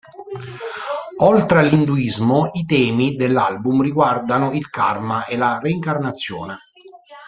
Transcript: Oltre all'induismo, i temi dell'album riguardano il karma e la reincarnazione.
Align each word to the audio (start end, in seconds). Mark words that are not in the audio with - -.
Oltre 1.17 1.59
all'induismo, 1.59 2.49
i 2.53 2.65
temi 2.65 3.15
dell'album 3.15 3.83
riguardano 3.83 4.51
il 4.51 4.67
karma 4.71 5.25
e 5.27 5.37
la 5.37 5.59
reincarnazione. 5.61 6.57